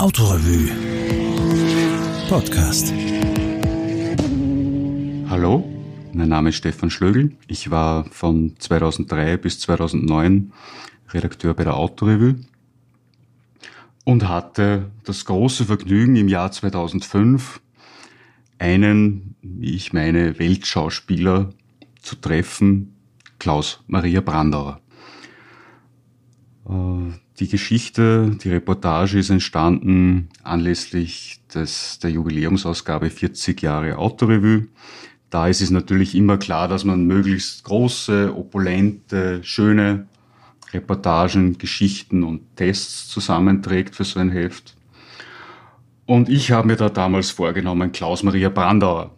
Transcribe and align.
Autorevue 0.00 0.70
Podcast. 2.28 2.92
Hallo, 5.28 5.68
mein 6.12 6.28
Name 6.28 6.50
ist 6.50 6.56
Stefan 6.56 6.88
Schlögl. 6.88 7.36
Ich 7.48 7.72
war 7.72 8.04
von 8.04 8.54
2003 8.60 9.38
bis 9.38 9.58
2009 9.58 10.52
Redakteur 11.08 11.52
bei 11.54 11.64
der 11.64 11.76
Autorevue 11.76 12.36
und 14.04 14.28
hatte 14.28 14.92
das 15.02 15.24
große 15.24 15.64
Vergnügen 15.64 16.14
im 16.14 16.28
Jahr 16.28 16.52
2005 16.52 17.60
einen, 18.60 19.34
wie 19.42 19.74
ich 19.74 19.92
meine, 19.92 20.38
Weltschauspieler 20.38 21.50
zu 22.00 22.14
treffen, 22.14 22.94
Klaus 23.40 23.82
Maria 23.88 24.20
Brandauer. 24.20 24.80
Äh, 26.68 27.18
die 27.40 27.48
Geschichte, 27.48 28.36
die 28.42 28.50
Reportage 28.50 29.18
ist 29.18 29.30
entstanden 29.30 30.28
anlässlich 30.42 31.40
des, 31.54 31.98
der 32.00 32.10
Jubiläumsausgabe 32.10 33.10
40 33.10 33.62
Jahre 33.62 33.98
Autorevue. 33.98 34.68
Da 35.30 35.46
ist 35.46 35.60
es 35.60 35.70
natürlich 35.70 36.14
immer 36.14 36.38
klar, 36.38 36.68
dass 36.68 36.84
man 36.84 37.06
möglichst 37.06 37.64
große, 37.64 38.34
opulente, 38.34 39.40
schöne 39.44 40.06
Reportagen, 40.72 41.58
Geschichten 41.58 42.24
und 42.24 42.56
Tests 42.56 43.08
zusammenträgt 43.08 43.94
für 43.94 44.04
so 44.04 44.20
ein 44.20 44.30
Heft. 44.30 44.74
Und 46.06 46.28
ich 46.28 46.50
habe 46.50 46.66
mir 46.66 46.76
da 46.76 46.88
damals 46.88 47.30
vorgenommen, 47.30 47.92
Klaus 47.92 48.22
Maria 48.22 48.48
Brandauer. 48.48 49.14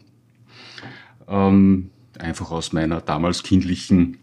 Ähm, 1.29 1.91
einfach 2.19 2.51
aus 2.51 2.73
meiner 2.73 3.01
damals 3.01 3.43
kindlichen 3.43 4.19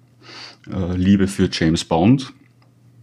äh, 0.70 0.96
Liebe 0.96 1.28
für 1.28 1.50
James 1.52 1.86
Bond. 1.86 2.34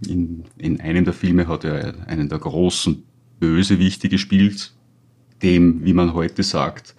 In, 0.09 0.45
in 0.59 0.81
einem 0.81 1.05
der 1.05 1.15
Filme 1.15 1.49
hat 1.49 1.65
er 1.65 2.07
einen 2.07 2.29
der 2.29 2.39
großen 2.39 3.05
Bösewichte 3.41 4.09
gespielt, 4.09 4.75
dem, 5.43 5.85
wie 5.85 5.93
man 5.93 6.15
heute 6.15 6.43
sagt, 6.43 6.95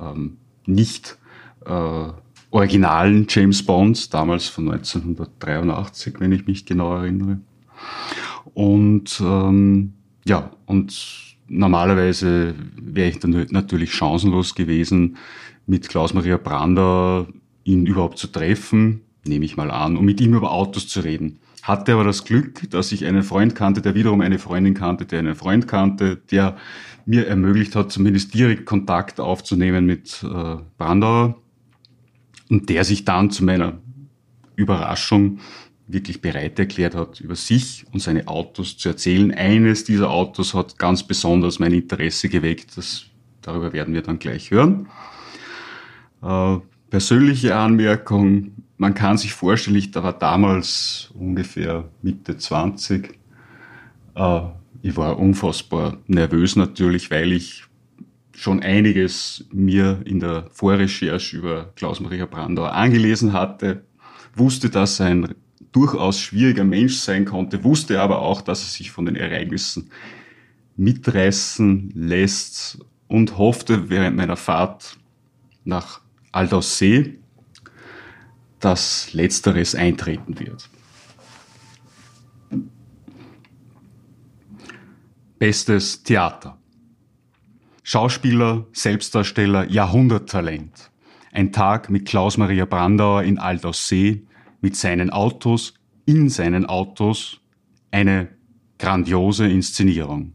ähm, 0.00 0.38
nicht 0.66 1.18
äh, 1.66 2.08
originalen 2.50 3.26
James 3.28 3.64
Bonds, 3.64 4.08
damals 4.10 4.48
von 4.48 4.70
1983, 4.70 6.20
wenn 6.20 6.32
ich 6.32 6.46
mich 6.46 6.64
genau 6.66 6.96
erinnere. 6.96 7.40
Und 8.54 9.20
ähm, 9.20 9.94
ja, 10.24 10.50
und 10.66 11.36
normalerweise 11.48 12.54
wäre 12.76 13.08
ich 13.08 13.18
dann 13.18 13.46
natürlich 13.50 13.92
chancenlos 13.92 14.54
gewesen, 14.54 15.16
mit 15.66 15.88
Klaus 15.88 16.14
Maria 16.14 16.36
Brander 16.36 17.26
ihn 17.64 17.86
überhaupt 17.86 18.18
zu 18.18 18.28
treffen, 18.28 19.00
nehme 19.26 19.44
ich 19.44 19.56
mal 19.56 19.70
an, 19.70 19.96
um 19.96 20.04
mit 20.04 20.20
ihm 20.20 20.34
über 20.34 20.52
Autos 20.52 20.86
zu 20.88 21.00
reden. 21.00 21.38
Hatte 21.64 21.94
aber 21.94 22.04
das 22.04 22.24
Glück, 22.24 22.68
dass 22.68 22.92
ich 22.92 23.06
einen 23.06 23.22
Freund 23.22 23.54
kannte, 23.54 23.80
der 23.80 23.94
wiederum 23.94 24.20
eine 24.20 24.38
Freundin 24.38 24.74
kannte, 24.74 25.06
der 25.06 25.20
einen 25.20 25.34
Freund 25.34 25.66
kannte, 25.66 26.16
der 26.30 26.58
mir 27.06 27.26
ermöglicht 27.26 27.74
hat, 27.74 27.90
zumindest 27.90 28.34
direkt 28.34 28.66
Kontakt 28.66 29.18
aufzunehmen 29.18 29.86
mit 29.86 30.22
äh, 30.22 30.56
Brandauer 30.76 31.40
und 32.50 32.68
der 32.68 32.84
sich 32.84 33.06
dann 33.06 33.30
zu 33.30 33.46
meiner 33.46 33.78
Überraschung 34.56 35.40
wirklich 35.86 36.20
bereit 36.20 36.58
erklärt 36.58 36.94
hat, 36.94 37.20
über 37.20 37.34
sich 37.34 37.86
und 37.94 38.00
seine 38.00 38.28
Autos 38.28 38.76
zu 38.76 38.90
erzählen. 38.90 39.32
Eines 39.32 39.84
dieser 39.84 40.10
Autos 40.10 40.52
hat 40.52 40.78
ganz 40.78 41.02
besonders 41.02 41.60
mein 41.60 41.72
Interesse 41.72 42.28
geweckt. 42.28 42.76
Das, 42.76 43.06
darüber 43.40 43.72
werden 43.72 43.94
wir 43.94 44.02
dann 44.02 44.18
gleich 44.18 44.50
hören. 44.50 44.90
Äh, 46.22 46.58
persönliche 46.94 47.56
Anmerkung. 47.56 48.52
Man 48.76 48.94
kann 48.94 49.18
sich 49.18 49.32
vorstellen, 49.32 49.74
ich 49.74 49.92
war 49.96 50.12
damals 50.12 51.10
ungefähr 51.12 51.88
Mitte 52.02 52.36
20. 52.36 53.18
Äh, 54.14 54.40
ich 54.80 54.96
war 54.96 55.18
unfassbar 55.18 55.96
nervös 56.06 56.54
natürlich, 56.54 57.10
weil 57.10 57.32
ich 57.32 57.64
schon 58.30 58.62
einiges 58.62 59.44
mir 59.50 60.02
in 60.04 60.20
der 60.20 60.46
Vorrecherche 60.52 61.36
über 61.36 61.72
Klaus-Maria 61.74 62.26
Brandauer 62.26 62.72
angelesen 62.72 63.32
hatte, 63.32 63.82
wusste, 64.36 64.70
dass 64.70 65.00
er 65.00 65.06
ein 65.06 65.34
durchaus 65.72 66.20
schwieriger 66.20 66.62
Mensch 66.62 66.98
sein 66.98 67.24
konnte, 67.24 67.64
wusste 67.64 68.00
aber 68.00 68.20
auch, 68.20 68.40
dass 68.40 68.62
er 68.62 68.68
sich 68.68 68.92
von 68.92 69.06
den 69.06 69.16
Ereignissen 69.16 69.90
mitreißen 70.76 71.90
lässt 71.92 72.78
und 73.08 73.36
hoffte 73.36 73.90
während 73.90 74.16
meiner 74.16 74.36
Fahrt 74.36 74.96
nach 75.64 76.03
Aldaussee, 76.34 77.18
dass 78.60 79.12
letzteres 79.12 79.74
eintreten 79.74 80.38
wird. 80.38 80.68
Bestes 85.38 86.02
Theater. 86.02 86.58
Schauspieler, 87.82 88.66
Selbstdarsteller, 88.72 89.68
Jahrhunderttalent. 89.70 90.90
Ein 91.32 91.52
Tag 91.52 91.90
mit 91.90 92.06
Klaus 92.06 92.38
Maria 92.38 92.64
Brandauer 92.64 93.24
in 93.24 93.38
Aldaussee, 93.38 94.26
mit 94.60 94.76
seinen 94.76 95.10
Autos, 95.10 95.74
in 96.06 96.30
seinen 96.30 96.64
Autos, 96.64 97.40
eine 97.90 98.28
grandiose 98.78 99.46
Inszenierung. 99.46 100.34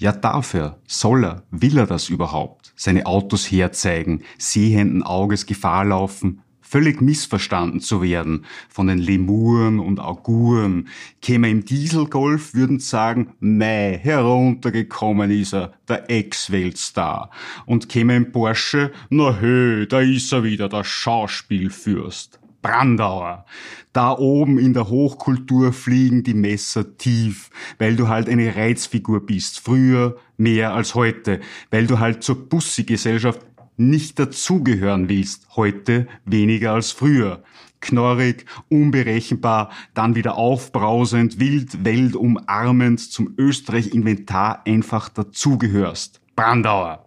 Ja, 0.00 0.12
dafür 0.12 0.78
soll 0.86 1.24
er, 1.24 1.42
will 1.50 1.76
er 1.76 1.86
das 1.86 2.08
überhaupt, 2.08 2.72
seine 2.74 3.04
Autos 3.04 3.52
herzeigen, 3.52 4.22
sehenden 4.38 5.02
Auges 5.02 5.44
Gefahr 5.44 5.84
laufen, 5.84 6.40
völlig 6.62 7.02
missverstanden 7.02 7.80
zu 7.80 8.00
werden 8.00 8.46
von 8.70 8.86
den 8.86 8.96
Lemuren 8.96 9.78
und 9.78 10.00
Auguren. 10.00 10.88
Käme 11.20 11.50
im 11.50 11.66
Dieselgolf, 11.66 12.54
würden 12.54 12.78
sagen, 12.78 13.34
mei, 13.40 14.00
heruntergekommen 14.02 15.30
ist 15.30 15.52
er, 15.52 15.74
der 15.86 16.08
Ex-Weltstar. 16.08 17.30
Und 17.66 17.90
käme 17.90 18.16
im 18.16 18.32
Porsche, 18.32 18.92
na 19.10 19.38
hö, 19.38 19.86
da 19.86 20.00
ist 20.00 20.32
er 20.32 20.44
wieder, 20.44 20.70
der 20.70 20.82
Schauspielfürst. 20.84 22.39
Brandauer. 22.62 23.46
Da 23.92 24.16
oben 24.16 24.58
in 24.58 24.74
der 24.74 24.88
Hochkultur 24.88 25.72
fliegen 25.72 26.22
die 26.22 26.34
Messer 26.34 26.96
tief, 26.96 27.50
weil 27.78 27.96
du 27.96 28.08
halt 28.08 28.28
eine 28.28 28.54
Reizfigur 28.54 29.24
bist, 29.24 29.60
früher 29.60 30.16
mehr 30.36 30.74
als 30.74 30.94
heute, 30.94 31.40
weil 31.70 31.86
du 31.86 31.98
halt 31.98 32.22
zur 32.22 32.48
Bussi-Gesellschaft 32.48 33.40
nicht 33.76 34.18
dazugehören 34.18 35.08
willst, 35.08 35.56
heute 35.56 36.06
weniger 36.24 36.72
als 36.72 36.92
früher. 36.92 37.42
Knorrig, 37.80 38.44
unberechenbar, 38.68 39.70
dann 39.94 40.14
wieder 40.14 40.36
aufbrausend, 40.36 41.40
wild, 41.40 41.82
weltumarmend, 41.82 43.00
zum 43.00 43.34
Österreich-Inventar 43.38 44.66
einfach 44.66 45.08
dazugehörst. 45.08 46.20
Brandauer. 46.36 47.06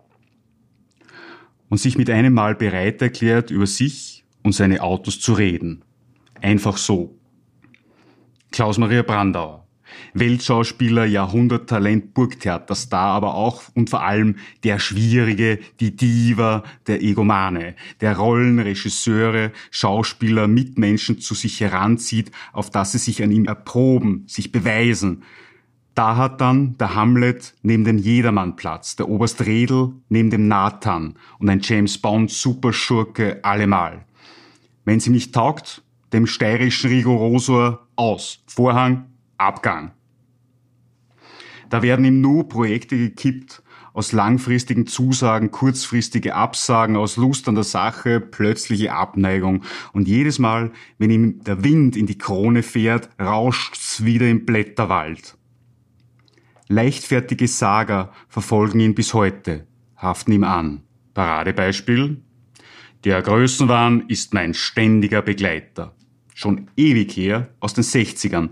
Und 1.69 1.77
sich 1.77 1.97
mit 1.97 2.09
einem 2.09 2.33
Mal 2.33 2.55
bereit 2.55 3.01
erklärt, 3.03 3.51
über 3.51 3.67
sich 3.67 4.12
und 4.43 4.53
seine 4.53 4.81
Autos 4.81 5.19
zu 5.19 5.33
reden. 5.33 5.83
Einfach 6.41 6.77
so. 6.77 7.17
Klaus-Maria 8.51 9.01
Brandauer. 9.01 9.63
Weltschauspieler, 10.13 11.05
Jahrhunderttalent, 11.05 12.13
Burgtheaterstar, 12.13 13.13
aber 13.13 13.35
auch 13.35 13.63
und 13.73 13.89
vor 13.89 14.03
allem 14.03 14.35
der 14.63 14.79
Schwierige, 14.79 15.59
die 15.79 15.95
Diva, 15.95 16.63
der 16.87 17.01
Egomane, 17.01 17.75
der 18.01 18.17
Rollen, 18.17 18.59
Regisseure, 18.59 19.51
Schauspieler, 19.71 20.47
Mitmenschen 20.47 21.19
zu 21.19 21.33
sich 21.33 21.59
heranzieht, 21.61 22.31
auf 22.51 22.69
dass 22.69 22.93
sie 22.93 22.97
sich 22.97 23.23
an 23.23 23.31
ihm 23.31 23.45
erproben, 23.45 24.23
sich 24.27 24.51
beweisen. 24.51 25.23
Da 25.95 26.15
hat 26.15 26.41
dann 26.41 26.75
der 26.79 26.95
Hamlet 26.95 27.53
neben 27.61 27.83
dem 27.83 27.99
Jedermann 27.99 28.55
Platz, 28.55 28.95
der 28.95 29.09
Oberst 29.09 29.45
Redel 29.45 29.93
neben 30.09 30.31
dem 30.31 30.47
Nathan 30.47 31.15
und 31.37 31.49
ein 31.49 31.61
James 31.61 31.99
Bond 31.99 32.31
Superschurke 32.31 33.43
allemal. 33.43 34.05
Wenn 34.85 34.99
sie 34.99 35.09
nicht 35.09 35.33
taugt, 35.33 35.83
dem 36.11 36.27
steirischen 36.27 36.89
Rigorosor 36.89 37.87
aus. 37.95 38.43
Vorhang, 38.47 39.05
Abgang. 39.37 39.91
Da 41.69 41.81
werden 41.81 42.05
im 42.05 42.21
Nu 42.21 42.43
Projekte 42.43 42.97
gekippt, 42.97 43.63
aus 43.93 44.11
langfristigen 44.11 44.87
Zusagen 44.87 45.51
kurzfristige 45.51 46.35
Absagen, 46.35 46.95
aus 46.95 47.17
Lust 47.17 47.47
an 47.47 47.55
der 47.55 47.63
Sache 47.63 48.19
plötzliche 48.19 48.93
Abneigung. 48.93 49.63
Und 49.91 50.07
jedes 50.07 50.39
Mal, 50.39 50.71
wenn 50.97 51.11
ihm 51.11 51.43
der 51.43 51.63
Wind 51.63 51.95
in 51.95 52.07
die 52.07 52.17
Krone 52.17 52.63
fährt, 52.63 53.09
rauscht's 53.19 54.03
wieder 54.03 54.29
im 54.29 54.45
Blätterwald. 54.45 55.37
Leichtfertige 56.67 57.47
Sager 57.47 58.11
verfolgen 58.27 58.79
ihn 58.79 58.95
bis 58.95 59.13
heute, 59.13 59.67
haften 59.95 60.31
ihm 60.31 60.43
an. 60.43 60.83
Paradebeispiel 61.13 62.21
der 63.03 63.21
Größenwahn 63.21 64.05
ist 64.07 64.33
mein 64.33 64.53
ständiger 64.53 65.21
Begleiter. 65.21 65.93
Schon 66.33 66.69
ewig 66.77 67.15
her, 67.15 67.49
aus 67.59 67.73
den 67.73 67.83
60ern. 67.83 68.49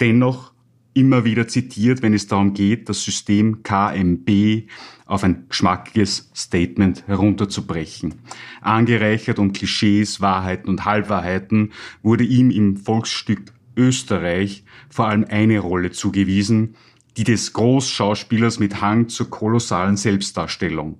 Dennoch 0.00 0.52
immer 0.92 1.24
wieder 1.24 1.48
zitiert, 1.48 2.02
wenn 2.02 2.14
es 2.14 2.26
darum 2.26 2.54
geht, 2.54 2.88
das 2.88 3.02
System 3.02 3.62
KMB 3.62 4.68
auf 5.06 5.24
ein 5.24 5.46
geschmackiges 5.48 6.30
Statement 6.34 7.06
herunterzubrechen. 7.08 8.14
Angereichert 8.60 9.38
um 9.38 9.52
Klischees, 9.52 10.20
Wahrheiten 10.20 10.68
und 10.68 10.84
Halbwahrheiten 10.84 11.72
wurde 12.02 12.24
ihm 12.24 12.50
im 12.50 12.76
Volksstück 12.76 13.52
Österreich 13.76 14.64
vor 14.88 15.08
allem 15.08 15.24
eine 15.28 15.58
Rolle 15.58 15.90
zugewiesen, 15.90 16.76
die 17.16 17.24
des 17.24 17.52
Großschauspielers 17.52 18.58
mit 18.58 18.80
Hang 18.80 19.08
zur 19.08 19.30
kolossalen 19.30 19.96
Selbstdarstellung. 19.96 20.98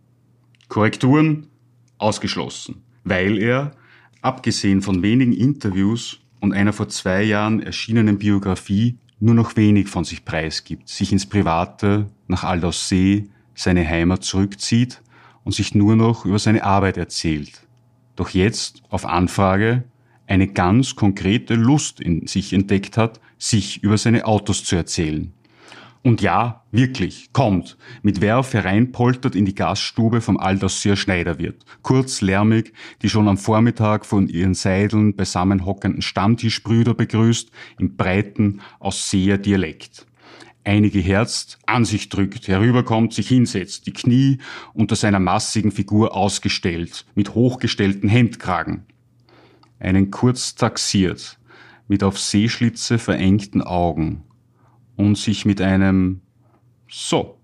Korrekturen 0.68 1.48
ausgeschlossen, 1.98 2.82
weil 3.04 3.38
er, 3.38 3.72
abgesehen 4.22 4.82
von 4.82 5.02
wenigen 5.02 5.32
Interviews 5.32 6.20
und 6.40 6.52
einer 6.52 6.72
vor 6.72 6.88
zwei 6.88 7.22
Jahren 7.22 7.62
erschienenen 7.62 8.18
Biografie, 8.18 8.98
nur 9.20 9.34
noch 9.34 9.56
wenig 9.56 9.88
von 9.88 10.04
sich 10.04 10.24
preisgibt, 10.24 10.88
sich 10.88 11.12
ins 11.12 11.26
Private 11.26 12.10
nach 12.26 12.44
Aldaussee, 12.44 13.28
seine 13.54 13.86
Heimat 13.88 14.24
zurückzieht 14.24 15.00
und 15.44 15.52
sich 15.52 15.74
nur 15.74 15.96
noch 15.96 16.24
über 16.24 16.38
seine 16.38 16.64
Arbeit 16.64 16.96
erzählt. 16.96 17.66
Doch 18.16 18.30
jetzt, 18.30 18.82
auf 18.88 19.06
Anfrage, 19.06 19.84
eine 20.26 20.48
ganz 20.48 20.96
konkrete 20.96 21.54
Lust 21.54 22.00
in 22.00 22.26
sich 22.26 22.52
entdeckt 22.52 22.96
hat, 22.96 23.20
sich 23.38 23.82
über 23.82 23.98
seine 23.98 24.26
Autos 24.26 24.64
zu 24.64 24.76
erzählen. 24.76 25.32
Und 26.04 26.20
ja, 26.20 26.62
wirklich, 26.70 27.30
kommt, 27.32 27.78
mit 28.02 28.20
Werf 28.20 28.52
hereinpoltert 28.52 29.34
in 29.34 29.46
die 29.46 29.54
Gaststube 29.54 30.20
vom 30.20 30.36
Aldaussier 30.36 30.96
Schneiderwirt. 30.96 31.64
Kurz, 31.80 32.20
lärmig, 32.20 32.74
die 33.00 33.08
schon 33.08 33.26
am 33.26 33.38
Vormittag 33.38 34.04
von 34.04 34.28
ihren 34.28 34.52
Seideln 34.52 35.16
beisammen 35.16 35.64
hockenden 35.64 36.02
Stammtischbrüder 36.02 36.92
begrüßt, 36.92 37.50
im 37.78 37.96
breiten 37.96 38.60
Ausseher 38.80 39.38
Dialekt. 39.38 40.06
Einige 40.62 40.98
herzt, 40.98 41.58
an 41.64 41.86
sich 41.86 42.10
drückt, 42.10 42.48
herüberkommt, 42.48 43.14
sich 43.14 43.28
hinsetzt, 43.28 43.86
die 43.86 43.94
Knie 43.94 44.40
unter 44.74 44.96
seiner 44.96 45.20
massigen 45.20 45.72
Figur 45.72 46.14
ausgestellt, 46.14 47.06
mit 47.14 47.34
hochgestellten 47.34 48.10
Hemdkragen. 48.10 48.84
Einen 49.80 50.10
kurz 50.10 50.54
taxiert, 50.54 51.38
mit 51.88 52.02
auf 52.02 52.18
Seeschlitze 52.18 52.98
verengten 52.98 53.62
Augen, 53.62 54.22
und 54.96 55.19
sich 55.19 55.44
mit 55.44 55.61
einem 55.61 56.20
So, 56.88 57.38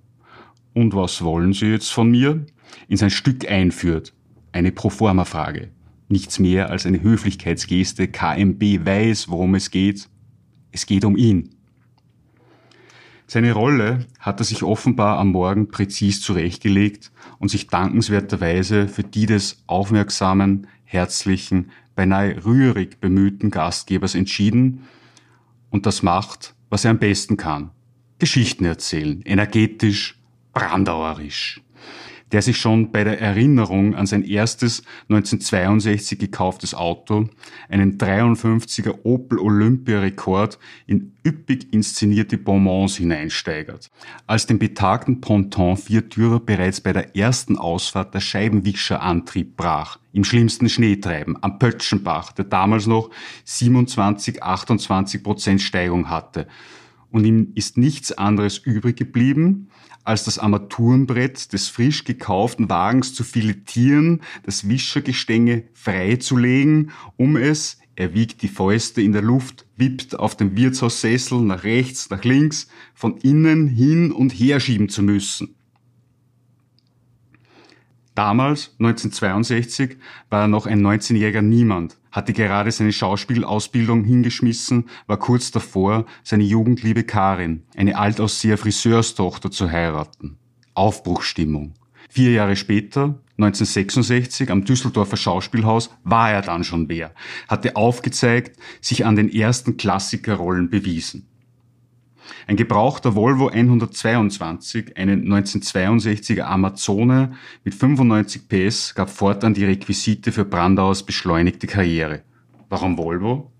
und 0.75 0.94
was 0.94 1.23
wollen 1.23 1.52
Sie 1.52 1.67
jetzt 1.67 1.91
von 1.91 2.11
mir? 2.11 2.44
in 2.88 2.97
sein 2.97 3.11
Stück 3.11 3.49
einführt. 3.49 4.12
Eine 4.52 4.73
Proforma-Frage. 4.73 5.70
Nichts 6.08 6.38
mehr 6.38 6.70
als 6.70 6.87
eine 6.87 7.02
Höflichkeitsgeste. 7.02 8.08
KMB 8.08 8.85
weiß, 8.85 9.29
worum 9.29 9.55
es 9.55 9.70
geht. 9.70 10.08
Es 10.73 10.87
geht 10.87 11.05
um 11.05 11.17
ihn. 11.17 11.50
Seine 13.26 13.52
Rolle 13.52 14.06
hat 14.19 14.41
er 14.41 14.44
sich 14.44 14.64
offenbar 14.64 15.19
am 15.19 15.31
Morgen 15.31 15.69
präzis 15.69 16.20
zurechtgelegt 16.20 17.12
und 17.38 17.49
sich 17.49 17.69
dankenswerterweise 17.69 18.88
für 18.88 19.05
die 19.05 19.26
des 19.26 19.62
aufmerksamen, 19.69 20.67
herzlichen, 20.82 21.70
beinahe 21.94 22.44
rührig 22.44 23.00
bemühten 23.00 23.52
Gastgebers 23.52 24.17
entschieden 24.17 24.82
und 25.70 25.87
das 25.87 26.02
macht, 26.02 26.56
was 26.70 26.84
er 26.84 26.93
am 26.93 26.99
besten 26.99 27.37
kann. 27.37 27.72
Geschichten 28.19 28.64
erzählen, 28.64 29.22
energetisch, 29.22 30.19
brandauerisch. 30.52 31.61
Der 32.32 32.42
sich 32.42 32.58
schon 32.58 32.92
bei 32.92 33.02
der 33.02 33.20
Erinnerung 33.20 33.94
an 33.94 34.06
sein 34.06 34.22
erstes 34.22 34.82
1962 35.08 36.18
gekauftes 36.18 36.74
Auto, 36.74 37.28
einen 37.68 37.98
53er 37.98 39.00
Opel 39.02 39.38
Olympia 39.38 40.00
Rekord, 40.00 40.58
in 40.86 41.12
üppig 41.26 41.72
inszenierte 41.72 42.38
Bonbons 42.38 42.96
hineinsteigert. 42.96 43.90
Als 44.26 44.46
dem 44.46 44.58
betagten 44.58 45.20
Ponton 45.20 45.76
Viertürer 45.76 46.40
bereits 46.40 46.80
bei 46.80 46.92
der 46.92 47.16
ersten 47.16 47.58
Ausfahrt 47.58 48.14
der 48.14 48.20
Scheibenwischerantrieb 48.20 49.56
brach, 49.56 49.98
im 50.12 50.24
schlimmsten 50.24 50.68
Schneetreiben 50.68 51.42
am 51.42 51.58
Pötschenbach, 51.58 52.32
der 52.32 52.44
damals 52.44 52.86
noch 52.86 53.10
27, 53.44 54.42
28 54.42 55.22
Prozent 55.22 55.60
Steigung 55.60 56.10
hatte. 56.10 56.46
Und 57.10 57.24
ihm 57.24 57.52
ist 57.54 57.76
nichts 57.76 58.12
anderes 58.12 58.58
übrig 58.58 58.96
geblieben, 58.96 59.68
als 60.05 60.25
das 60.25 60.38
Armaturenbrett 60.38 61.52
des 61.52 61.69
frisch 61.69 62.05
gekauften 62.05 62.69
Wagens 62.69 63.14
zu 63.14 63.25
filetieren, 63.25 64.23
das 64.44 64.69
Wischergestänge 64.69 65.64
freizulegen, 65.73 66.91
um 67.17 67.37
es, 67.37 67.79
er 67.97 68.14
wiegt 68.14 68.43
die 68.43 68.49
Fäuste 68.49 69.02
in 69.02 69.12
der 69.12 69.23
Luft, 69.23 69.67
wippt 69.76 70.19
auf 70.19 70.37
dem 70.37 70.56
Wirtshaussessel 70.56 71.41
nach 71.41 71.64
rechts, 71.64 72.08
nach 72.08 72.25
links, 72.25 72.69
von 72.94 73.19
innen 73.19 73.69
hin 73.69 74.11
und 74.11 74.31
her 74.31 74.58
schieben 74.58 74.88
zu 74.88 75.02
müssen. 75.02 75.55
Damals, 78.14 78.75
1962, 78.79 79.99
war 80.31 80.43
er 80.43 80.49
noch 80.49 80.67
ein 80.67 80.81
19-jähriger 80.81 81.43
Niemand, 81.43 82.00
hatte 82.12 82.32
gerade 82.32 82.70
seine 82.72 82.92
Schauspielausbildung 82.92 84.04
hingeschmissen, 84.04 84.88
war 85.06 85.18
kurz 85.18 85.50
davor, 85.50 86.06
seine 86.22 86.44
Jugendliebe 86.44 87.04
Karin, 87.04 87.64
eine 87.76 87.96
Altausseher 87.96 88.58
Friseurstochter, 88.58 89.50
zu 89.50 89.70
heiraten. 89.70 90.38
Aufbruchstimmung. 90.74 91.74
Vier 92.08 92.32
Jahre 92.32 92.56
später, 92.56 93.20
1966, 93.38 94.50
am 94.50 94.64
Düsseldorfer 94.64 95.16
Schauspielhaus, 95.16 95.90
war 96.02 96.32
er 96.32 96.42
dann 96.42 96.64
schon 96.64 96.88
wer, 96.88 97.12
hatte 97.48 97.76
aufgezeigt, 97.76 98.58
sich 98.80 99.06
an 99.06 99.16
den 99.16 99.32
ersten 99.32 99.76
Klassikerrollen 99.76 100.70
bewiesen. 100.70 101.29
Ein 102.46 102.56
gebrauchter 102.56 103.14
Volvo 103.14 103.48
122, 103.48 104.96
einen 104.96 105.26
1962er 105.26 106.42
Amazone 106.42 107.32
mit 107.64 107.74
95 107.74 108.48
PS, 108.48 108.94
gab 108.94 109.10
fortan 109.10 109.54
die 109.54 109.64
Requisite 109.64 110.32
für 110.32 110.44
Brandauers 110.44 111.04
beschleunigte 111.04 111.66
Karriere. 111.66 112.22
Warum 112.68 112.98
Volvo? 112.98 113.52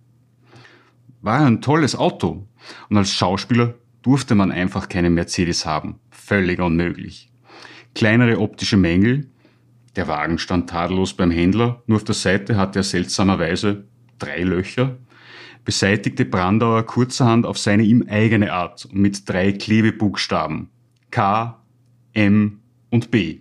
War 1.23 1.45
ein 1.47 1.61
tolles 1.61 1.97
Auto. 1.97 2.47
Und 2.89 2.97
als 2.97 3.13
Schauspieler 3.13 3.75
durfte 4.03 4.35
man 4.35 4.53
einfach 4.53 4.89
keinen 4.89 5.15
Mercedes 5.15 5.67
haben. 5.67 6.01
Völlig 6.11 6.61
unmöglich. 6.61 7.31
Kleinere 7.95 8.39
optische 8.39 8.77
Mängel. 8.77 9.29
Der 9.97 10.09
Wagen 10.09 10.39
stand 10.39 10.71
tadellos 10.71 11.15
beim 11.15 11.31
Händler, 11.31 11.83
nur 11.87 11.97
auf 11.97 12.05
der 12.05 12.15
Seite 12.15 12.57
hatte 12.57 12.79
er 12.79 12.85
seltsamerweise 12.85 13.85
drei 14.19 14.43
Löcher 14.43 14.99
beseitigte 15.65 16.25
Brandauer 16.25 16.85
kurzerhand 16.85 17.47
auf 17.47 17.59
seine 17.59 17.83
ihm 17.83 18.07
eigene 18.09 18.53
Art 18.53 18.89
mit 18.93 19.29
drei 19.29 19.53
Klebebuchstaben 19.53 20.69
K, 21.11 21.63
M 22.13 22.61
und 22.91 23.11
B. 23.11 23.41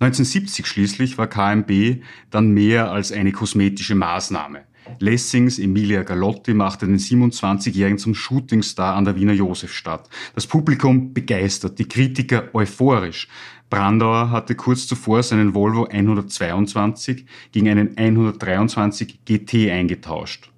1970 0.00 0.66
schließlich 0.66 1.18
war 1.18 1.26
KMB 1.26 2.02
dann 2.30 2.52
mehr 2.52 2.90
als 2.90 3.12
eine 3.12 3.32
kosmetische 3.32 3.94
Maßnahme. 3.94 4.64
Lessings 4.98 5.58
Emilia 5.58 6.02
Galotti 6.02 6.54
machte 6.54 6.86
den 6.86 6.98
27-Jährigen 6.98 7.98
zum 7.98 8.14
Shootingstar 8.14 8.96
an 8.96 9.04
der 9.04 9.16
Wiener 9.16 9.32
Josefstadt. 9.32 10.08
Das 10.34 10.46
Publikum 10.46 11.14
begeistert, 11.14 11.78
die 11.78 11.88
Kritiker 11.88 12.54
euphorisch. 12.54 13.28
Brandauer 13.70 14.30
hatte 14.30 14.56
kurz 14.56 14.86
zuvor 14.86 15.22
seinen 15.22 15.54
Volvo 15.54 15.84
122 15.84 17.24
gegen 17.52 17.68
einen 17.68 17.96
123 17.96 19.24
GT 19.24 19.70
eingetauscht. 19.70 20.50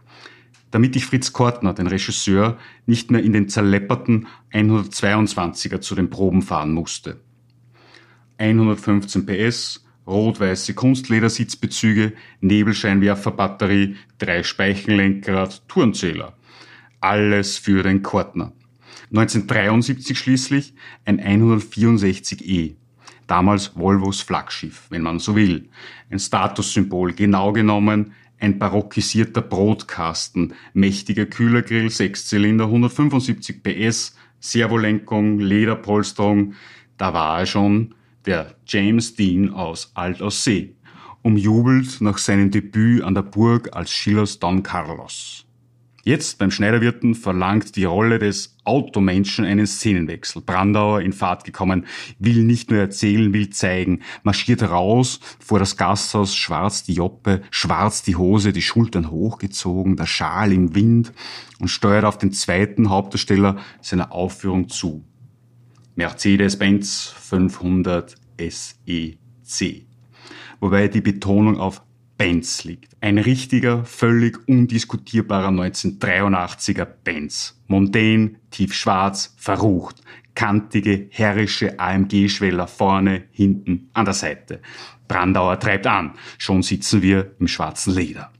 Damit 0.70 0.96
ich 0.96 1.04
Fritz 1.04 1.34
Kortner, 1.34 1.74
den 1.74 1.86
Regisseur, 1.86 2.56
nicht 2.86 3.10
mehr 3.10 3.22
in 3.22 3.34
den 3.34 3.48
zerlepperten 3.50 4.26
122er 4.52 5.80
zu 5.80 5.94
den 5.94 6.08
Proben 6.08 6.40
fahren 6.40 6.72
musste. 6.72 7.20
115 8.38 9.26
PS, 9.26 9.84
rot-weiße 10.06 10.74
Kunstledersitzbezüge, 10.74 12.12
Nebelscheinwerferbatterie, 12.40 13.96
drei 14.18 14.42
Speichenlenkrad, 14.42 15.66
Turnzähler. 15.68 16.34
Alles 17.00 17.58
für 17.58 17.82
den 17.82 18.02
Kortner. 18.02 18.52
1973 19.10 20.18
schließlich 20.18 20.74
ein 21.04 21.20
164e 21.20 22.74
damals 23.26 23.72
Volvos 23.76 24.20
Flaggschiff, 24.20 24.86
wenn 24.90 25.02
man 25.02 25.18
so 25.18 25.36
will. 25.36 25.68
Ein 26.10 26.18
Statussymbol, 26.18 27.12
genau 27.12 27.52
genommen 27.52 28.12
ein 28.42 28.58
barockisierter 28.58 29.40
Brotkasten, 29.40 30.54
mächtiger 30.74 31.26
Kühlergrill, 31.26 31.90
Sechszylinder, 31.90 32.64
175 32.64 33.62
PS, 33.62 34.16
Servolenkung, 34.40 35.38
Lederpolsterung. 35.38 36.54
Da 36.98 37.14
war 37.14 37.38
er 37.38 37.46
schon, 37.46 37.94
der 38.26 38.54
James 38.66 39.14
Dean 39.14 39.50
aus 39.50 39.92
Alt 39.94 40.22
Aussee, 40.22 40.76
umjubelt 41.22 42.00
nach 42.00 42.18
seinem 42.18 42.50
Debüt 42.50 43.02
an 43.02 43.14
der 43.14 43.22
Burg 43.22 43.70
als 43.74 43.90
Schillers 43.90 44.38
Don 44.38 44.62
Carlos. 44.62 45.46
Jetzt 46.04 46.38
beim 46.38 46.50
Schneiderwirten 46.50 47.14
verlangt 47.14 47.76
die 47.76 47.84
Rolle 47.84 48.18
des 48.18 48.56
Automenschen 48.64 49.44
einen 49.44 49.68
Szenenwechsel. 49.68 50.42
Brandauer 50.42 51.00
in 51.00 51.12
Fahrt 51.12 51.44
gekommen, 51.44 51.86
will 52.18 52.42
nicht 52.42 52.72
nur 52.72 52.80
erzählen, 52.80 53.32
will 53.32 53.50
zeigen, 53.50 54.00
marschiert 54.24 54.64
raus 54.64 55.20
vor 55.38 55.60
das 55.60 55.76
Gasthaus, 55.76 56.34
schwarz 56.34 56.82
die 56.82 56.94
Joppe, 56.94 57.42
schwarz 57.52 58.02
die 58.02 58.16
Hose, 58.16 58.52
die 58.52 58.62
Schultern 58.62 59.12
hochgezogen, 59.12 59.94
der 59.94 60.06
Schal 60.06 60.52
im 60.52 60.74
Wind 60.74 61.12
und 61.60 61.68
steuert 61.68 62.04
auf 62.04 62.18
den 62.18 62.32
zweiten 62.32 62.90
Hauptdarsteller 62.90 63.58
seiner 63.80 64.10
Aufführung 64.10 64.68
zu. 64.68 65.04
Mercedes-Benz 65.94 67.14
500 67.18 68.16
SEC. 68.38 69.86
Wobei 70.60 70.88
die 70.88 71.00
Betonung 71.00 71.58
auf 71.58 71.82
Benz 72.16 72.64
liegt. 72.64 72.96
Ein 73.00 73.18
richtiger, 73.18 73.84
völlig 73.84 74.48
undiskutierbarer 74.48 75.48
1983er 75.48 76.84
Benz. 76.84 77.60
Mondän, 77.66 78.38
tiefschwarz, 78.50 79.34
verrucht. 79.36 80.02
Kantige, 80.34 81.08
herrische 81.10 81.78
AMG-Schweller 81.78 82.68
vorne, 82.68 83.24
hinten, 83.32 83.90
an 83.92 84.04
der 84.04 84.14
Seite. 84.14 84.60
Brandauer 85.08 85.58
treibt 85.58 85.86
an. 85.86 86.12
Schon 86.38 86.62
sitzen 86.62 87.02
wir 87.02 87.34
im 87.38 87.48
schwarzen 87.48 87.94
Leder. 87.94 88.30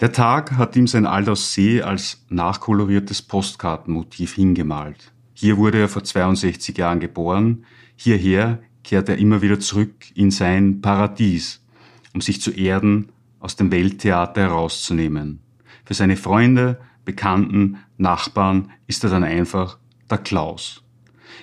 Der 0.00 0.12
Tag 0.12 0.58
hat 0.58 0.74
ihm 0.76 0.86
sein 0.86 1.06
Aldous 1.06 1.54
See 1.54 1.80
als 1.80 2.26
nachkoloriertes 2.28 3.22
Postkartenmotiv 3.22 4.34
hingemalt. 4.34 5.13
Hier 5.34 5.56
wurde 5.56 5.78
er 5.78 5.88
vor 5.88 6.04
62 6.04 6.78
Jahren 6.78 7.00
geboren. 7.00 7.64
Hierher 7.96 8.60
kehrt 8.84 9.08
er 9.08 9.18
immer 9.18 9.42
wieder 9.42 9.58
zurück 9.58 10.06
in 10.14 10.30
sein 10.30 10.80
Paradies, 10.80 11.62
um 12.14 12.20
sich 12.20 12.40
zu 12.40 12.52
erden, 12.52 13.10
aus 13.40 13.56
dem 13.56 13.72
Welttheater 13.72 14.42
herauszunehmen. 14.42 15.40
Für 15.84 15.94
seine 15.94 16.16
Freunde, 16.16 16.80
Bekannten, 17.04 17.78
Nachbarn 17.98 18.70
ist 18.86 19.04
er 19.04 19.10
dann 19.10 19.24
einfach 19.24 19.78
der 20.08 20.18
Klaus, 20.18 20.82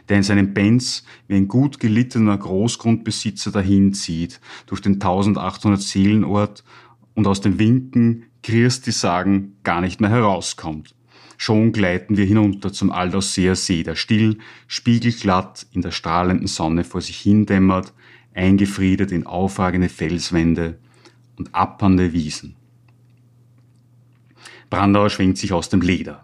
der 0.09 0.17
in 0.17 0.23
seinem 0.23 0.53
Benz 0.53 1.03
wie 1.27 1.35
ein 1.35 1.47
gut 1.47 1.79
gelittener 1.79 2.37
Großgrundbesitzer 2.37 3.51
dahinzieht, 3.51 4.39
durch 4.65 4.81
den 4.81 4.93
1800 4.93 5.79
Seelenort 5.81 6.63
und 7.13 7.27
aus 7.27 7.41
den 7.41 7.59
Winken 7.59 8.23
Christi 8.41 8.91
sagen 8.91 9.57
gar 9.63 9.81
nicht 9.81 10.01
mehr 10.01 10.09
herauskommt. 10.09 10.95
Schon 11.43 11.71
gleiten 11.71 12.17
wir 12.17 12.25
hinunter 12.25 12.71
zum 12.71 12.91
Aldausseer 12.91 13.55
See, 13.55 13.81
der 13.81 13.95
still, 13.95 14.37
spiegelglatt 14.67 15.65
in 15.71 15.81
der 15.81 15.89
strahlenden 15.89 16.45
Sonne 16.45 16.83
vor 16.83 17.01
sich 17.01 17.17
hindämmert, 17.17 17.93
eingefriedet 18.35 19.11
in 19.11 19.25
aufragende 19.25 19.89
Felswände 19.89 20.77
und 21.37 21.55
appernde 21.55 22.13
Wiesen. 22.13 22.57
Brandauer 24.69 25.09
schwingt 25.09 25.39
sich 25.39 25.51
aus 25.51 25.69
dem 25.69 25.81
Leder 25.81 26.23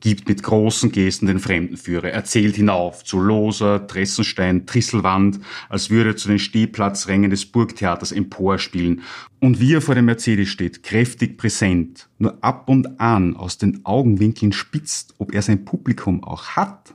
gibt 0.00 0.28
mit 0.28 0.42
großen 0.42 0.92
Gesten 0.92 1.26
den 1.26 1.38
Fremdenführer, 1.38 2.10
erzählt 2.10 2.56
hinauf 2.56 3.04
zu 3.04 3.20
Loser, 3.20 3.78
Dressenstein, 3.80 4.66
Trisselwand, 4.66 5.40
als 5.68 5.90
würde 5.90 6.10
er 6.10 6.16
zu 6.16 6.28
den 6.28 6.38
Stehplatzrängen 6.38 7.30
des 7.30 7.46
Burgtheaters 7.46 8.12
emporspielen. 8.12 9.02
Und 9.40 9.60
wie 9.60 9.74
er 9.74 9.80
vor 9.80 9.94
dem 9.94 10.06
Mercedes 10.06 10.48
steht, 10.48 10.82
kräftig 10.82 11.38
präsent, 11.38 12.08
nur 12.18 12.38
ab 12.42 12.68
und 12.68 13.00
an 13.00 13.36
aus 13.36 13.58
den 13.58 13.84
Augenwinkeln 13.84 14.52
spitzt, 14.52 15.14
ob 15.18 15.34
er 15.34 15.42
sein 15.42 15.64
Publikum 15.64 16.24
auch 16.24 16.50
hat, 16.50 16.94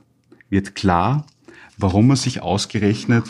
wird 0.50 0.74
klar, 0.74 1.26
warum 1.76 2.10
er 2.10 2.16
sich 2.16 2.42
ausgerechnet 2.42 3.24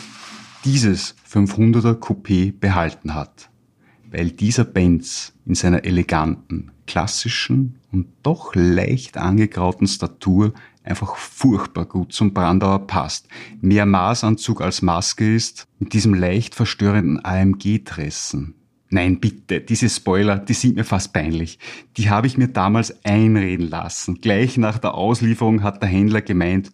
dieses 0.63 1.15
500er 1.31 1.99
Coupé 1.99 2.53
behalten 2.57 3.13
hat. 3.13 3.49
Weil 4.15 4.31
dieser 4.31 4.63
Benz 4.63 5.33
in 5.45 5.55
seiner 5.55 5.83
eleganten, 5.83 6.71
klassischen 6.87 7.79
und 7.91 8.07
doch 8.23 8.55
leicht 8.55 9.17
angegrauten 9.17 9.87
Statur 9.87 10.53
einfach 10.83 11.17
furchtbar 11.17 11.83
gut 11.83 12.13
zum 12.13 12.33
Brandauer 12.33 12.87
passt. 12.87 13.27
Mehr 13.59 13.85
Maßanzug 13.85 14.61
als 14.61 14.81
Maske 14.81 15.35
ist, 15.35 15.67
mit 15.79 15.91
diesem 15.91 16.13
leicht 16.13 16.55
verstörenden 16.55 17.25
AMG-Dressen. 17.25 18.55
Nein, 18.89 19.19
bitte, 19.19 19.59
diese 19.59 19.89
Spoiler, 19.89 20.37
die 20.37 20.53
sind 20.53 20.77
mir 20.77 20.85
fast 20.85 21.11
peinlich. 21.11 21.59
Die 21.97 22.09
habe 22.09 22.27
ich 22.27 22.37
mir 22.37 22.47
damals 22.47 23.03
einreden 23.03 23.69
lassen. 23.69 24.21
Gleich 24.21 24.55
nach 24.55 24.77
der 24.77 24.93
Auslieferung 24.93 25.61
hat 25.61 25.81
der 25.81 25.89
Händler 25.89 26.21
gemeint, 26.21 26.71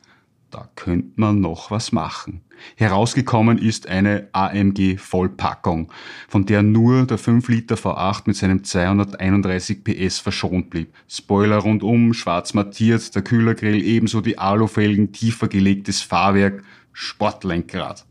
da 0.51 0.69
könnte 0.75 1.13
man 1.15 1.39
noch 1.39 1.71
was 1.71 1.91
machen. 1.91 2.41
Herausgekommen 2.75 3.57
ist 3.57 3.87
eine 3.87 4.27
AMG 4.33 4.97
Vollpackung, 4.97 5.91
von 6.27 6.45
der 6.45 6.61
nur 6.61 7.05
der 7.05 7.17
5 7.17 7.47
Liter 7.47 7.75
V8 7.75 8.23
mit 8.25 8.35
seinem 8.35 8.63
231 8.63 9.83
PS 9.83 10.19
verschont 10.19 10.69
blieb. 10.69 10.93
Spoiler 11.07 11.57
rundum, 11.57 12.13
schwarz 12.13 12.53
mattiert, 12.53 13.15
der 13.15 13.23
Kühlergrill, 13.23 13.81
ebenso 13.81 14.21
die 14.21 14.37
Alufelgen, 14.37 15.11
tiefer 15.11 15.47
gelegtes 15.47 16.01
Fahrwerk, 16.01 16.63
Sportlenkrad. 16.93 18.05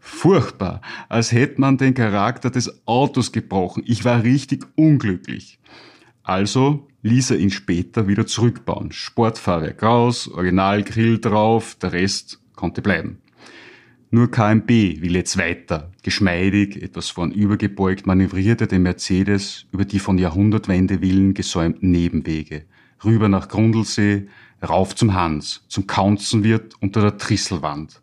Furchtbar, 0.00 0.80
als 1.08 1.30
hätte 1.30 1.60
man 1.60 1.78
den 1.78 1.94
Charakter 1.94 2.50
des 2.50 2.86
Autos 2.86 3.30
gebrochen. 3.30 3.84
Ich 3.86 4.04
war 4.04 4.24
richtig 4.24 4.66
unglücklich. 4.74 5.60
Also 6.22 6.86
ließ 7.02 7.32
er 7.32 7.38
ihn 7.38 7.50
später 7.50 8.06
wieder 8.06 8.26
zurückbauen. 8.26 8.92
Sportfahrwerk 8.92 9.82
raus, 9.82 10.28
Originalgrill 10.28 11.18
drauf, 11.18 11.74
der 11.74 11.92
Rest 11.92 12.40
konnte 12.54 12.82
bleiben. 12.82 13.18
Nur 14.10 14.30
KMB 14.30 14.68
will 14.68 15.16
jetzt 15.16 15.38
weiter. 15.38 15.90
Geschmeidig, 16.02 16.82
etwas 16.82 17.08
vornübergebeugt 17.08 18.06
manövrierte 18.06 18.66
der 18.66 18.78
Mercedes 18.78 19.66
über 19.72 19.86
die 19.86 19.98
von 19.98 20.18
Jahrhundertwendewillen 20.18 21.32
gesäumten 21.32 21.90
Nebenwege. 21.90 22.66
Rüber 23.04 23.28
nach 23.30 23.48
Grundlsee, 23.48 24.28
rauf 24.62 24.94
zum 24.94 25.14
Hans, 25.14 25.64
zum 25.68 25.86
Kaunzenwirt 25.86 26.74
unter 26.80 27.00
der 27.00 27.16
Trisselwand. 27.16 28.02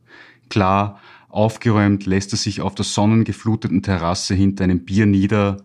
Klar, 0.50 1.00
aufgeräumt 1.30 2.08
lässt 2.08 2.34
er 2.34 2.38
sich 2.38 2.62
auf 2.62 2.74
der 2.74 2.86
sonnengefluteten 2.86 3.84
Terrasse 3.84 4.34
hinter 4.34 4.64
einem 4.64 4.84
Bier 4.86 5.06
nieder, 5.06 5.58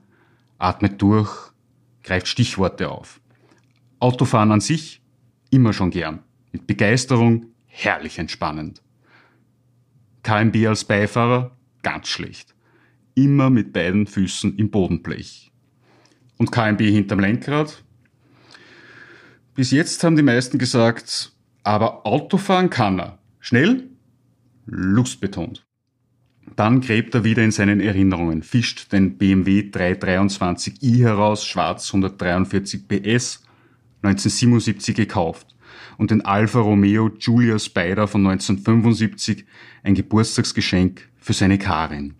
atmet 0.58 1.00
durch, 1.00 1.53
greift 2.04 2.28
Stichworte 2.28 2.90
auf. 2.90 3.20
Autofahren 3.98 4.52
an 4.52 4.60
sich 4.60 5.02
immer 5.50 5.72
schon 5.72 5.90
gern. 5.90 6.22
Mit 6.52 6.66
Begeisterung 6.66 7.46
herrlich 7.66 8.18
entspannend. 8.18 8.82
KMB 10.22 10.66
als 10.68 10.84
Beifahrer 10.84 11.56
ganz 11.82 12.08
schlecht. 12.08 12.54
Immer 13.14 13.50
mit 13.50 13.72
beiden 13.72 14.06
Füßen 14.06 14.56
im 14.56 14.70
Bodenblech. 14.70 15.52
Und 16.36 16.52
KMB 16.52 16.80
hinterm 16.80 17.20
Lenkrad? 17.20 17.82
Bis 19.54 19.70
jetzt 19.70 20.02
haben 20.02 20.16
die 20.16 20.22
meisten 20.22 20.58
gesagt, 20.58 21.32
aber 21.62 22.06
Autofahren 22.06 22.70
kann 22.70 22.98
er. 22.98 23.18
Schnell? 23.38 23.88
Lustbetont. 24.66 25.64
Dann 26.56 26.80
gräbt 26.80 27.14
er 27.14 27.24
wieder 27.24 27.42
in 27.42 27.50
seinen 27.50 27.80
Erinnerungen, 27.80 28.42
fischt 28.42 28.92
den 28.92 29.16
BMW 29.18 29.70
323i 29.70 31.02
heraus, 31.02 31.44
schwarz 31.44 31.88
143 31.88 32.86
PS, 32.86 33.42
1977 34.02 34.94
gekauft, 34.94 35.54
und 35.98 36.10
den 36.10 36.24
Alfa 36.24 36.60
Romeo 36.60 37.10
Giulia 37.10 37.58
Spider 37.58 38.06
von 38.06 38.26
1975, 38.26 39.44
ein 39.82 39.94
Geburtstagsgeschenk 39.94 41.08
für 41.18 41.32
seine 41.32 41.58
Karin. 41.58 42.14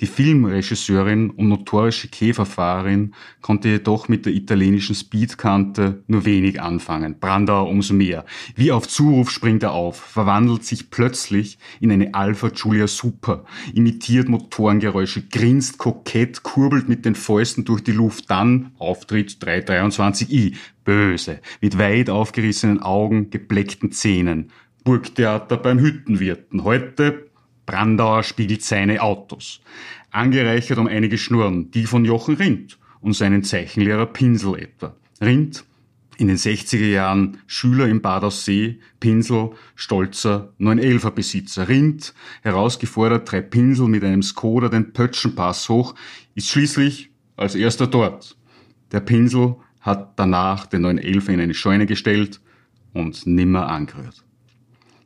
Die 0.00 0.06
Filmregisseurin 0.06 1.30
und 1.30 1.48
notorische 1.48 2.08
Käferfahrerin 2.08 3.14
konnte 3.40 3.68
jedoch 3.68 4.08
mit 4.08 4.26
der 4.26 4.34
italienischen 4.34 4.94
Speedkante 4.94 6.02
nur 6.06 6.24
wenig 6.26 6.60
anfangen. 6.60 7.18
Brandauer 7.18 7.68
umso 7.68 7.94
mehr. 7.94 8.24
Wie 8.54 8.72
auf 8.72 8.86
Zuruf 8.88 9.30
springt 9.30 9.62
er 9.62 9.72
auf, 9.72 9.96
verwandelt 9.96 10.64
sich 10.64 10.90
plötzlich 10.90 11.58
in 11.80 11.90
eine 11.90 12.14
Alpha 12.14 12.48
Giulia 12.48 12.86
Super, 12.86 13.44
imitiert 13.74 14.28
Motorengeräusche, 14.28 15.22
grinst 15.22 15.78
kokett, 15.78 16.42
kurbelt 16.42 16.88
mit 16.88 17.04
den 17.04 17.14
Fäusten 17.14 17.64
durch 17.64 17.82
die 17.82 17.92
Luft, 17.92 18.30
dann 18.30 18.72
Auftritt 18.78 19.38
323i, 19.40 20.54
böse, 20.84 21.40
mit 21.60 21.78
weit 21.78 22.10
aufgerissenen 22.10 22.80
Augen, 22.82 23.30
gebleckten 23.30 23.92
Zähnen. 23.92 24.50
Burgtheater 24.86 25.56
beim 25.56 25.80
Hüttenwirten. 25.80 26.62
Heute 26.62 27.25
Brandauer 27.66 28.22
spiegelt 28.22 28.62
seine 28.62 29.02
Autos. 29.02 29.60
Angereichert 30.10 30.78
um 30.78 30.86
einige 30.86 31.18
Schnurren, 31.18 31.70
die 31.72 31.84
von 31.84 32.04
Jochen 32.04 32.36
Rindt 32.36 32.78
und 33.00 33.14
seinen 33.14 33.42
Zeichenlehrer 33.42 34.06
Pinsel 34.06 34.58
etwa. 34.58 34.96
Rindt, 35.20 35.64
in 36.18 36.28
den 36.28 36.36
60er 36.36 36.86
Jahren 36.86 37.38
Schüler 37.46 37.88
im 37.88 38.00
Bad 38.00 38.30
See, 38.32 38.80
Pinsel, 39.00 39.50
stolzer 39.74 40.52
911er 40.58 41.10
Besitzer. 41.10 41.68
Rindt, 41.68 42.14
herausgefordert, 42.42 43.28
treibt 43.28 43.50
Pinsel 43.50 43.88
mit 43.88 44.02
einem 44.02 44.22
Skoda 44.22 44.68
den 44.68 44.92
Pötschenpass 44.92 45.68
hoch, 45.68 45.94
ist 46.34 46.48
schließlich 46.48 47.10
als 47.36 47.54
erster 47.54 47.86
dort. 47.86 48.36
Der 48.92 49.00
Pinsel 49.00 49.56
hat 49.80 50.18
danach 50.18 50.66
den 50.66 50.86
911er 50.86 51.32
in 51.32 51.40
eine 51.40 51.54
Scheune 51.54 51.86
gestellt 51.86 52.40
und 52.92 53.26
nimmer 53.26 53.68
angerührt. 53.68 54.24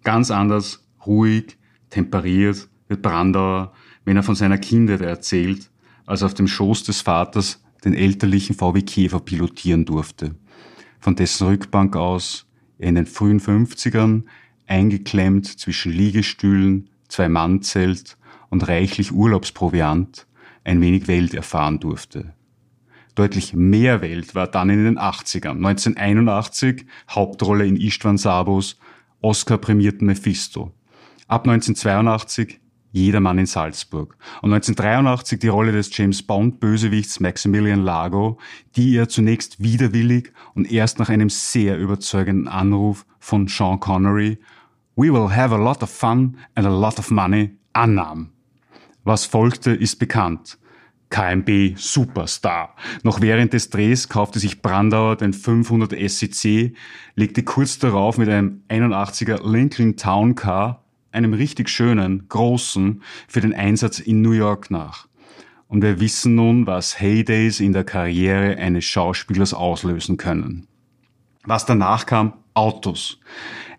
Ganz 0.04 0.30
anders, 0.30 0.86
ruhig, 1.06 1.58
temperiert 1.90 2.68
wird 2.88 3.02
Brandauer, 3.02 3.72
wenn 4.04 4.16
er 4.16 4.22
von 4.22 4.34
seiner 4.34 4.58
Kindheit 4.58 5.00
erzählt, 5.00 5.70
als 6.06 6.22
er 6.22 6.26
auf 6.26 6.34
dem 6.34 6.48
Schoß 6.48 6.84
des 6.84 7.02
Vaters 7.02 7.62
den 7.84 7.94
elterlichen 7.94 8.56
VW 8.56 8.82
Käfer 8.82 9.20
pilotieren 9.20 9.84
durfte, 9.84 10.34
von 10.98 11.14
dessen 11.16 11.46
Rückbank 11.46 11.96
aus 11.96 12.46
er 12.78 12.88
in 12.88 12.94
den 12.94 13.06
frühen 13.06 13.40
50ern 13.40 14.24
eingeklemmt 14.66 15.46
zwischen 15.46 15.92
Liegestühlen, 15.92 16.88
zwei 17.08 17.28
Mannzelt 17.28 18.16
und 18.48 18.66
reichlich 18.66 19.12
Urlaubsproviant 19.12 20.26
ein 20.64 20.80
wenig 20.80 21.08
Welt 21.08 21.34
erfahren 21.34 21.78
durfte. 21.78 22.34
Deutlich 23.14 23.54
mehr 23.54 24.00
Welt 24.00 24.34
war 24.34 24.46
dann 24.46 24.70
in 24.70 24.84
den 24.84 24.98
80ern. 24.98 25.56
1981 25.56 26.86
Hauptrolle 27.10 27.66
in 27.66 27.76
Istvan 27.76 28.16
Sabos 28.16 28.78
Oscar-prämierten 29.20 30.06
Mephisto. 30.06 30.72
Ab 31.30 31.46
1982 31.46 32.58
Jedermann 32.90 33.38
in 33.38 33.46
Salzburg. 33.46 34.16
Und 34.42 34.52
1983 34.52 35.38
die 35.38 35.46
Rolle 35.46 35.70
des 35.70 35.96
James 35.96 36.24
Bond-Bösewichts 36.24 37.20
Maximilian 37.20 37.84
Largo, 37.84 38.40
die 38.74 38.96
er 38.96 39.08
zunächst 39.08 39.62
widerwillig 39.62 40.32
und 40.54 40.72
erst 40.72 40.98
nach 40.98 41.08
einem 41.08 41.30
sehr 41.30 41.78
überzeugenden 41.78 42.48
Anruf 42.48 43.06
von 43.20 43.46
Sean 43.46 43.78
Connery 43.78 44.40
We 44.96 45.12
will 45.12 45.30
have 45.30 45.54
a 45.54 45.56
lot 45.56 45.84
of 45.84 45.90
fun 45.90 46.36
and 46.56 46.66
a 46.66 46.70
lot 46.70 46.98
of 46.98 47.12
money 47.12 47.56
annahm. 47.74 48.32
Was 49.04 49.24
folgte, 49.24 49.70
ist 49.70 50.00
bekannt. 50.00 50.58
KMB 51.10 51.76
Superstar. 51.76 52.74
Noch 53.04 53.20
während 53.20 53.52
des 53.52 53.70
Drehs 53.70 54.08
kaufte 54.08 54.40
sich 54.40 54.62
Brandauer 54.62 55.14
den 55.14 55.32
500 55.32 55.94
SEC, 56.10 56.74
legte 57.14 57.44
kurz 57.44 57.78
darauf 57.78 58.18
mit 58.18 58.28
einem 58.28 58.64
81er 58.68 59.48
Lincoln 59.48 59.96
Town 59.96 60.34
Car, 60.34 60.79
einem 61.12 61.32
richtig 61.32 61.68
schönen, 61.68 62.28
großen, 62.28 63.02
für 63.28 63.40
den 63.40 63.54
Einsatz 63.54 63.98
in 63.98 64.22
New 64.22 64.32
York 64.32 64.70
nach. 64.70 65.08
Und 65.68 65.82
wir 65.82 66.00
wissen 66.00 66.34
nun, 66.34 66.66
was 66.66 67.00
Heydays 67.00 67.60
in 67.60 67.72
der 67.72 67.84
Karriere 67.84 68.56
eines 68.56 68.84
Schauspielers 68.84 69.54
auslösen 69.54 70.16
können. 70.16 70.66
Was 71.44 71.66
danach 71.66 72.06
kam, 72.06 72.34
Autos 72.54 73.20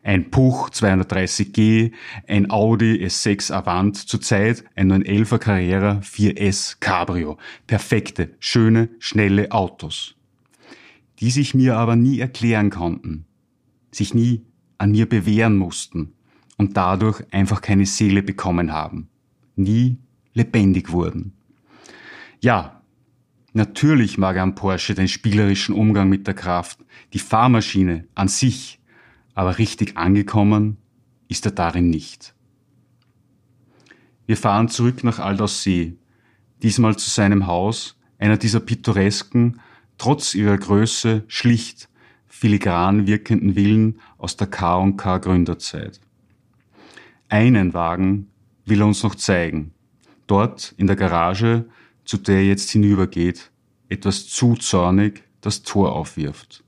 ein 0.04 0.32
Puch 0.32 0.70
230G, 0.70 1.92
ein 2.28 2.50
Audi 2.50 3.06
S6 3.06 3.52
Avant, 3.52 3.96
zurzeit 3.96 4.64
ein 4.76 4.92
911er 4.92 5.38
Carrera 5.38 6.00
4S 6.04 6.78
Cabrio. 6.80 7.38
Perfekte, 7.68 8.36
schöne, 8.40 8.90
schnelle 9.00 9.52
Autos. 9.52 10.16
Die 11.20 11.30
sich 11.30 11.54
mir 11.54 11.78
aber 11.78 11.96
nie 11.96 12.20
erklären 12.20 12.72
konnten, 12.72 13.26
sich 13.92 14.14
nie 14.14 14.44
an 14.80 14.92
mir 14.92 15.08
bewähren 15.08 15.56
mussten 15.56 16.14
und 16.62 16.78
dadurch 16.78 17.22
einfach 17.32 17.62
keine 17.62 17.88
Seele 17.88 18.22
bekommen 18.22 18.72
haben, 18.72 19.10
nie 19.56 19.98
lebendig 20.34 20.92
wurden. 20.92 21.34
Ja, 22.40 22.82
natürlich 23.54 24.18
mag 24.20 24.36
er 24.36 24.44
am 24.44 24.54
Porsche 24.54 24.94
den 24.94 25.08
spielerischen 25.08 25.74
Umgang 25.74 26.08
mit 26.08 26.28
der 26.28 26.36
Kraft, 26.36 26.80
die 27.14 27.20
Fahrmaschine 27.20 28.08
an 28.14 28.28
sich 28.28 28.80
aber 29.34 29.58
richtig 29.58 29.98
angekommen 29.98 30.78
ist 31.28 31.46
er 31.46 31.52
darin 31.52 31.90
nicht. 31.90 32.36
Wir 34.28 34.38
fahren 34.38 34.70
zurück 34.70 35.04
nach 35.04 35.18
Aldaussee, 35.18 35.98
diesmal 36.62 36.96
zu 36.96 37.10
seinem 37.10 37.48
Haus, 37.48 37.98
einer 38.20 38.38
dieser 38.38 38.60
pittoresken, 38.60 39.60
trotz 39.98 40.36
ihrer 40.36 40.58
Größe 40.58 41.24
schlicht, 41.28 41.90
filigran 42.28 43.08
wirkenden 43.08 43.56
Villen 43.56 44.00
aus 44.20 44.38
der 44.38 44.48
K&K 44.48 45.18
Gründerzeit. 45.18 46.00
Einen 47.32 47.74
Wagen 47.74 48.28
will 48.66 48.82
er 48.82 48.86
uns 48.86 49.02
noch 49.02 49.16
zeigen. 49.16 49.74
Dort 50.28 50.76
in 50.78 50.86
der 50.86 50.96
Garage, 50.96 51.66
zu 52.06 52.18
der 52.18 52.36
er 52.36 52.46
jetzt 52.46 52.70
hinübergeht, 52.70 53.52
etwas 53.90 54.28
zu 54.28 54.54
zornig 54.54 55.24
das 55.42 55.64
Tor 55.64 55.94
aufwirft 55.94 56.64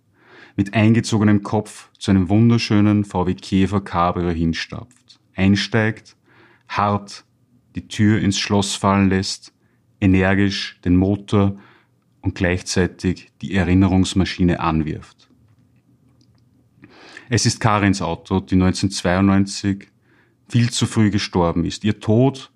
mit 0.55 0.73
eingezogenem 0.73 1.43
Kopf 1.43 1.89
zu 1.97 2.11
einem 2.11 2.29
wunderschönen 2.29 3.05
VW 3.05 3.33
Käfer 3.33 3.81
Cabrio 3.81 4.29
hinstapft, 4.29 5.19
einsteigt, 5.35 6.15
hart 6.67 7.25
die 7.75 7.87
Tür 7.87 8.19
ins 8.19 8.37
Schloss 8.37 8.75
fallen 8.75 9.09
lässt, 9.09 9.53
energisch 9.99 10.79
den 10.85 10.95
Motor 10.95 11.57
und 12.21 12.35
gleichzeitig 12.35 13.31
die 13.41 13.55
Erinnerungsmaschine 13.55 14.59
anwirft. 14.59 15.29
Es 17.29 17.45
ist 17.45 17.59
Karins 17.59 18.01
Auto, 18.01 18.39
die 18.39 18.55
1992 18.55 19.87
viel 20.53 20.69
zu 20.69 20.85
früh 20.85 21.09
gestorben 21.09 21.65
ist. 21.65 21.83
Ihr 21.83 21.99
Tod 21.99 22.51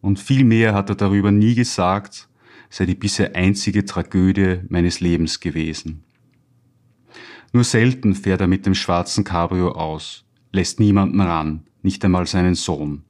und 0.00 0.18
viel 0.18 0.42
mehr 0.42 0.74
hat 0.74 0.88
er 0.88 0.96
darüber 0.96 1.30
nie 1.30 1.54
gesagt, 1.54 2.28
sei 2.70 2.86
die 2.86 2.96
bisher 2.96 3.36
einzige 3.36 3.84
Tragödie 3.84 4.62
meines 4.68 4.98
Lebens 4.98 5.38
gewesen. 5.38 6.02
Nur 7.52 7.62
selten 7.62 8.16
fährt 8.16 8.40
er 8.40 8.48
mit 8.48 8.66
dem 8.66 8.74
schwarzen 8.74 9.22
Cabrio 9.22 9.70
aus, 9.70 10.24
lässt 10.50 10.80
niemanden 10.80 11.20
ran, 11.20 11.62
nicht 11.82 12.04
einmal 12.04 12.26
seinen 12.26 12.56
Sohn. 12.56 13.04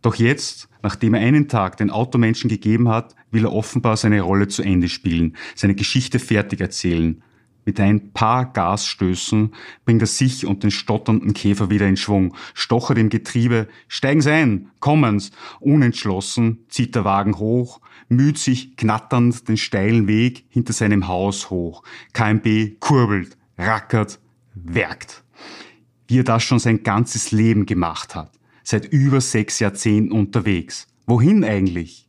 Doch 0.00 0.14
jetzt, 0.14 0.70
nachdem 0.82 1.12
er 1.12 1.20
einen 1.20 1.48
Tag 1.48 1.76
den 1.76 1.90
Automenschen 1.90 2.48
gegeben 2.48 2.88
hat, 2.88 3.14
will 3.30 3.44
er 3.44 3.52
offenbar 3.52 3.98
seine 3.98 4.22
Rolle 4.22 4.48
zu 4.48 4.62
Ende 4.62 4.88
spielen, 4.88 5.36
seine 5.54 5.74
Geschichte 5.74 6.18
fertig 6.18 6.62
erzählen. 6.62 7.22
Mit 7.64 7.78
ein 7.78 8.12
paar 8.12 8.52
Gasstößen 8.52 9.54
bringt 9.84 10.02
er 10.02 10.08
sich 10.08 10.46
und 10.46 10.64
den 10.64 10.72
stotternden 10.72 11.32
Käfer 11.32 11.70
wieder 11.70 11.86
in 11.86 11.96
Schwung, 11.96 12.34
stochert 12.54 12.98
im 12.98 13.08
Getriebe, 13.08 13.68
steigen 13.86 14.20
Sie 14.20 14.32
ein, 14.32 14.70
kommen's. 14.80 15.30
Unentschlossen 15.60 16.64
zieht 16.68 16.96
der 16.96 17.04
Wagen 17.04 17.38
hoch, 17.38 17.80
müht 18.08 18.38
sich 18.38 18.76
knatternd 18.76 19.48
den 19.48 19.56
steilen 19.56 20.08
Weg 20.08 20.44
hinter 20.48 20.72
seinem 20.72 21.06
Haus 21.06 21.50
hoch. 21.50 21.84
KMB 22.12 22.80
kurbelt, 22.80 23.36
rackert, 23.56 24.18
werkt. 24.54 25.22
Wie 26.08 26.18
er 26.18 26.24
das 26.24 26.42
schon 26.42 26.58
sein 26.58 26.82
ganzes 26.82 27.30
Leben 27.30 27.64
gemacht 27.64 28.16
hat. 28.16 28.32
Seit 28.64 28.86
über 28.86 29.20
sechs 29.20 29.60
Jahrzehnten 29.60 30.12
unterwegs. 30.12 30.88
Wohin 31.06 31.44
eigentlich? 31.44 32.08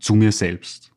Zu 0.00 0.14
mir 0.14 0.32
selbst. 0.32 0.92